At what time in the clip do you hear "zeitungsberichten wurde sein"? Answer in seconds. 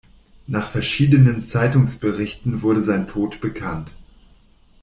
1.45-3.07